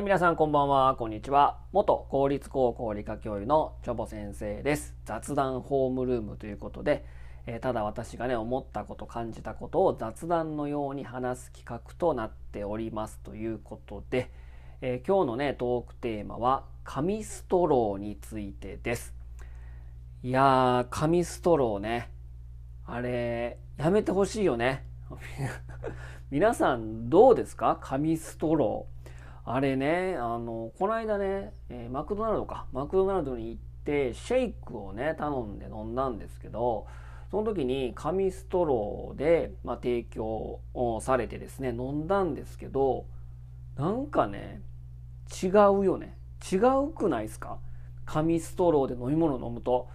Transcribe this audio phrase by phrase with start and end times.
[0.00, 1.58] はい、皆さんこんばんは、こんにちは。
[1.72, 4.94] 元公立高校理科教諭のチョボ先生です。
[5.04, 7.04] 雑談ホームルームということで、
[7.44, 14.30] えーただ私がね、思ったこと、感じたことを雑談のように話す企画となっておりますということで、
[14.80, 19.12] えー今日のね、トークテーマは、紙ストローについてです。
[20.22, 22.08] いやー、紙ストローね。
[22.86, 24.82] あれ、やめてほしいよね。
[26.30, 27.76] 皆さんどうですか？
[27.82, 28.99] 紙ストロー。
[29.52, 32.66] あれね、あの、この間ね、えーマクドナルドか。
[32.72, 36.86] マクドナルドに行って、シェイクをね、頼んで飲んだんですけど、
[37.32, 43.06] その時に紙ストローで、まあ、提供をされてですね、飲んだんですけど、
[43.76, 44.62] なんかね、
[45.42, 46.16] 違うよね。
[46.50, 47.58] 違うくないですか？
[48.06, 49.88] 紙ストローで飲み物飲むと。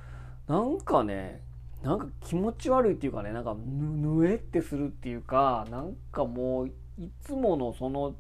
[0.48, 1.42] なんかね、
[1.82, 8.16] なんか気持ち悪いっていうかね、なんかぬぬえってするっていうか、なんかもういつものその、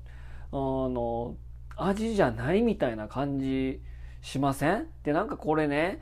[0.51, 1.35] あの、
[1.77, 3.81] 味じゃないみたいな感じ
[4.21, 4.87] しません？
[5.03, 6.01] で、なんかこれね、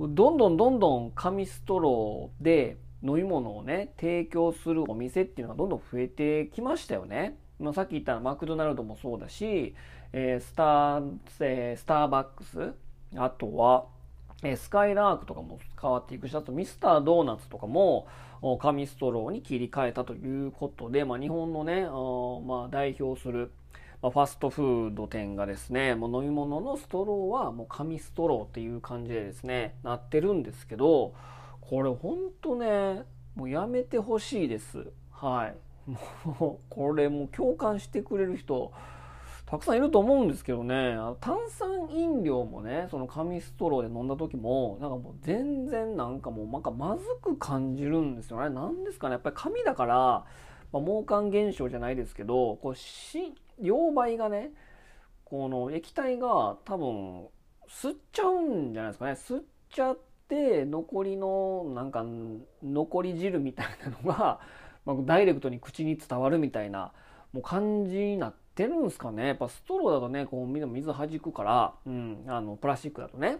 [0.00, 7.36] どんどんどんどん紙ストローで飲み物をね、提供するお店っていうのがどんどん増えてきましたよね。
[7.60, 9.74] ま、さっき言ったマクドナルドもそうだし、
[10.12, 12.74] えースター、えースターバックス、
[13.16, 13.86] あとは、
[14.42, 18.08] えースカイラークとかも変わっていくし、あとミスタードーナツとかも
[18.60, 21.92] 紙ストローに切り替えたということで、まあ、日本のね、あ
[22.44, 23.52] まあ、代表する、
[24.02, 31.14] まあ、ファストフード店がですね、もう飲み物のストローはもう紙ストローっていう感じでですね、なってるんですけど、
[31.60, 33.04] これほんとね、
[33.36, 34.88] もうやめてほしいです。
[35.12, 35.54] はい。
[36.26, 38.72] もう、これも共感してくれる人、
[39.46, 48.50] たくさんいると思うんですけどね、炭酸飲料もね、その紙ストローで飲んだ時も、なんかもう全然なんかもうなんかまずく感じるんですよね。
[48.50, 50.24] なんですかね、やっぱり紙だから、
[50.72, 54.50] まあ、毛管現象じゃないですけど、こうし、溶媒がね、
[55.24, 57.28] この液体が多分
[57.68, 59.12] 吸っちゃうんじゃないですかね。
[59.12, 62.04] 吸っちゃって、残りのなんか
[62.62, 64.40] 残り汁みたいなのが、
[64.84, 66.92] まあ、ダイレクトに口に伝わるみたいな
[67.32, 69.28] もう感じになってるんですかね。
[69.28, 73.38] やっぱストローだとね、こうみんな水弾くから、うん、あのプラスチックだとね。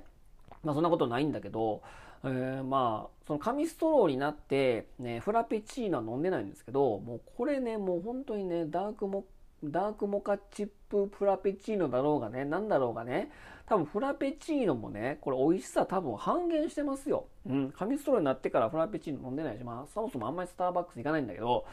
[0.62, 1.82] まあそんなことないんだけど、
[2.24, 9.24] えーまあその紙ストローになって、ね、フラペチーノは飲んでないんですけど、もうこれね、もう本当にね、ダークモッ
[9.64, 13.30] ダークモカチップフラペチーノだろうがね、なんだろうがね、
[13.66, 17.26] 多分フラペチーノもね、これ美味しさ多分半減してますよ。
[17.46, 21.64] うん、紙ストローになってからフラペチーノ飲んでないし、まあそもそもあんまりスターバックス行かないんだけど、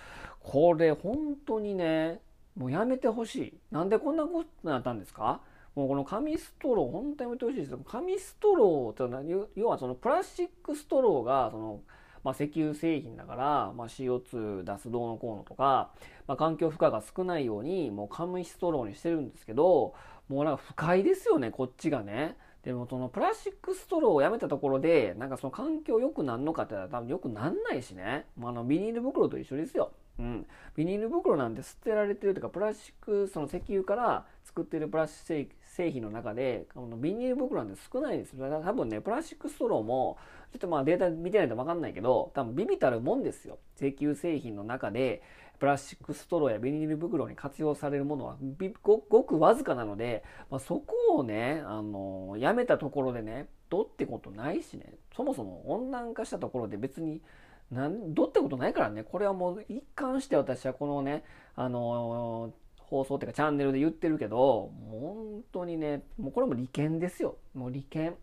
[0.41, 2.21] これ本当にね、
[2.55, 3.53] もうやめてほしい。
[3.71, 5.41] なんでこんなことになったんですか？
[5.75, 7.79] もうこの紙ストロー、本当にやめてほしいですよ。
[7.87, 11.79] 紙ストローってのは、要はそのプラスチックストローが、その、
[12.23, 15.91] まあ、石油製品だから、まあ、CO2 出すどうのこうのとか、
[16.27, 19.93] まあ、環境負荷が少ないように、もう紙ストローにしてるんですけど、
[20.27, 22.37] もうなんか不快ですよね、こっちがね。
[22.63, 28.25] でもそのプラスチックストローをやめたところで、なんかその環境良くなんのかって言ったら多分良くなんないしね。
[28.37, 29.91] まあ、あのビニール袋と一緒ですよ。
[30.19, 30.45] うん。
[30.75, 38.37] ビニール袋なんて捨てられてるとか、プラスチック、その石油から作ってるプラスチック製品の中で、あのビニール袋なんて少ないです。
[38.37, 40.17] だから多分ね、プラスチックストローも、
[40.51, 43.59] ちょっとまあデータ見てないと分かんないけど、多分ビビたるもんですよ。
[43.77, 45.21] 石油製品の中で、
[45.59, 48.37] プラスチックストローやビニール袋に活用されるものは
[48.81, 57.21] ごごくわずかなので、まあ、そこをね、あのやめたところでね、どうってことないしね、そもそも温暖化したところで別に、
[57.71, 61.23] なんどうってことないからね、これはもう一貫して私はこのね、
[61.55, 67.37] あの放送っていうかチャンネルで言ってるけど、本当にね、もうこれも利権ですよ。
[67.53, 68.15] もう利権。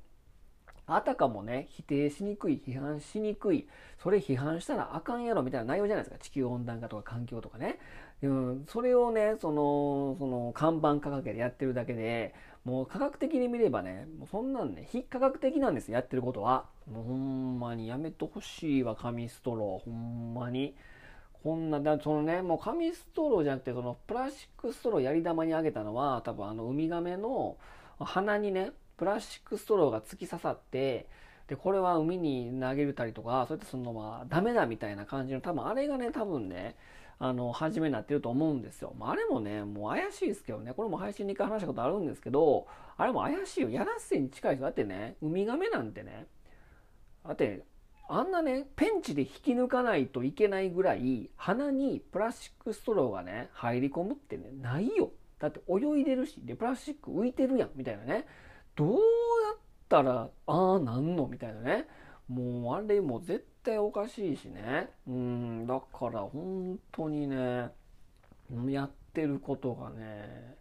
[0.86, 3.66] あたかもね、否定しにくい、批判しにくい、
[3.98, 6.22] それ批判したらあかんやろみたいな内容じゃないですか。
[6.22, 7.78] 地球温暖化とか環境とかね。
[8.22, 12.34] うん、それをね、その、その、看板掲げてやってるだけで、
[12.64, 16.66] もう科学的に見ればね、もうそんなんね、非科学的なんです、やってることは。
[16.90, 19.90] もうほんまにやめてほしいわ、紙ストロー。
[19.90, 20.74] ほんまに。
[21.42, 27.56] こんな、だそのね、もう紙ストローじゃなくて、そのプラスチックストローやり玉にあげたのは、多分あのウミガメの
[28.00, 31.08] 鼻にね、プラスチックストローが突き刺さって、
[31.48, 36.76] で、これは海に投げるたりとか、そうやってそのまあ、ダメだみたいな感じの、多分あれがね、多分ね、
[37.18, 38.94] あの、初めになってると思うんですよ。
[38.98, 42.66] まあ、あれもね、もう怪しいですけどね、これも配信に一回話したことあるんですけど、
[42.96, 43.70] あれも怪しいよ。
[43.70, 44.66] やらせに近いですよ。
[44.66, 46.26] だってね、ウミガメなんてね、
[47.24, 47.64] だって、
[48.08, 55.10] あんなね、ペンチで引き抜かないといけないぐらい、鼻にプラスチックストローがね、入り込むってね、ないよ。
[55.38, 58.26] だって泳いでるし、で、プラスチック浮いてるやん、みたいなね。
[58.76, 58.96] どうや
[59.54, 59.58] っ
[59.88, 61.86] たら、ああ、なんのみたいなね。
[62.28, 64.90] もう、あれも絶対おかしいしね。
[65.08, 67.70] うん、だから本当にね、
[68.68, 70.56] やってることがね、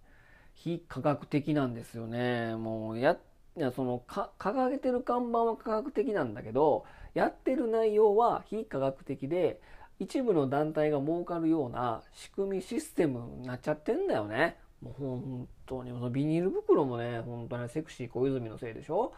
[0.53, 2.55] 非科学的なんですよね。
[2.55, 3.17] もうや、
[3.57, 9.59] いやそのか、掲げてる看板は科学的なんだけど、やってる内容は非科学的で、
[9.99, 14.57] 一部の団体が儲かるような仕組みシステムになっちゃってんだよね。
[14.85, 19.13] もう本当に、そのビニール袋もね、本当にセクシー小泉のせいでしょ？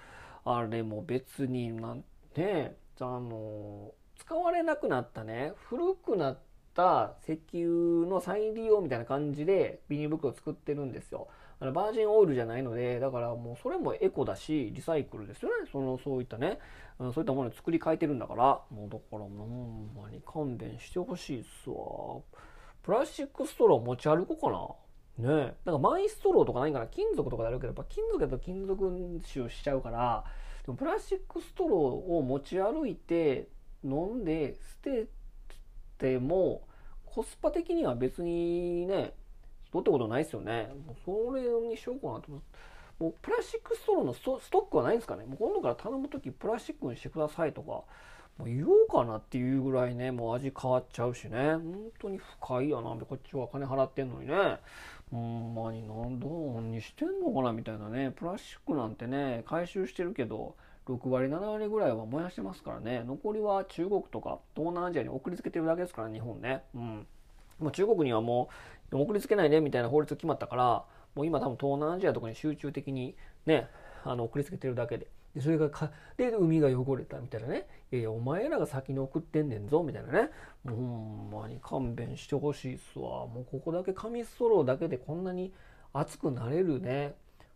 [0.45, 6.39] あれも別になんて、あの、使われなくなったね、古くなっ
[6.73, 11.27] た石油の再利用みたいな感じでビニール袋を作ってるんですよ。
[11.59, 15.67] あのバージンオイルじゃないので、だからもうそれもエコだし、リサイクルですよね。
[15.71, 16.59] その、そういったね、
[16.99, 21.75] そういったものを作り変えてるんだから、もうだからほんまに勘弁してほしいっすわ。
[22.83, 24.86] プラスチックストロー持ち歩こうかな。
[25.17, 25.53] ねえ。
[25.65, 26.87] なんかマイストローとかないかな？
[26.87, 30.23] 金属とかであるけど、やっぱ金属だと金属臭しちゃうから、
[30.65, 33.49] でもプラスチックストローを持ち歩いて
[33.83, 34.55] 飲んで
[34.85, 35.07] 捨て
[35.97, 36.67] ても
[37.05, 39.13] コスパ的には別にね、
[39.73, 40.71] どうってことないですよね。
[40.85, 42.45] もうそれにしようかなと思って。
[42.99, 45.25] もうプラスチックストローのストックはないんですかね？
[45.25, 47.83] もう今度から頼む時プラスチックにしてくださいとか、
[48.37, 51.55] もう言おうかなっていうぐらいね、もう味変わっちゃうしね。
[51.55, 52.83] 本当に深いやな。
[52.83, 54.59] こっちは金払ってんのにね。
[55.11, 56.27] ほんまに何ど
[56.61, 58.11] にしてんのかなみたいなね。
[58.11, 60.55] プラスチックなんてね、回収してるけど、
[60.85, 63.03] 6割、7割ぐらいは燃やしてますからね。
[63.05, 66.63] 残りは中国とか東南アジアに送りつけてるだけですから、日本ね。
[66.75, 67.07] うん。
[67.59, 68.49] もう中国にはも
[68.91, 70.85] う送りつけないでみたいな法律が決まったから、
[71.15, 73.67] もう今多分東南アジアとかに集中的にね、
[74.03, 75.07] あの送りつけてるだけで。
[75.37, 77.67] でそれがか、で、海が汚れたみたいなね。
[77.91, 80.31] いやいや、お前らが先に送ってんねんぞ、みたいなね。
[80.63, 83.27] もうほんまに勘弁してほしいっすわ。
[83.27, 85.53] もうここだけ紙ストローだけでこんなに
[85.93, 87.13] 熱くなれるね。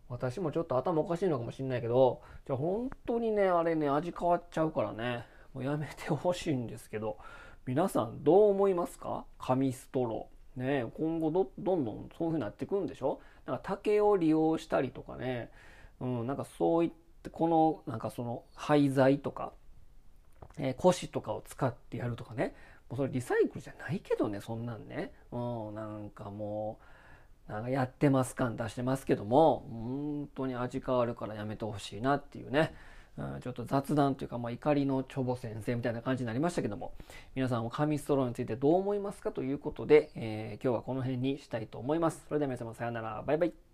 [0.08, 5.24] 私もちょっと頭おかしいのかもしんないけど、じゃあ本当にね、あれね、味変わっちゃうからね。
[5.52, 7.18] もうやめてほしいんですけど、
[7.66, 9.24] 皆さんどう思いますか？
[9.38, 10.60] 紙ストロー。
[10.60, 13.20] ね今後どどんどんそういう風になっていくんでしょ？
[13.44, 15.50] なんか竹を利用したりとかね、
[15.98, 16.96] うん、なんかそういって
[17.30, 19.52] このなんかその廃材とか、
[20.58, 22.54] えー、古紙とかを使ってやるとかね
[22.88, 25.36] もうそれリサイクルじゃないけどねそんなんね、う
[25.70, 26.78] ん、なんかも
[27.48, 32.74] うなんかやってます感出してますけども本当に味変わるからやめてほしいなっていうね
[33.18, 36.92] うん、ちょっと雑談というか、まあ、怒りのチョボ先生みたいな感じになりましたけども、
[37.34, 42.24] 皆さんも紙ストローについてどう思いますかということで、えー、今日はこの辺にしたいと思います。
[42.28, 43.22] それでは皆様さようなら。
[43.26, 43.71] バイバイ。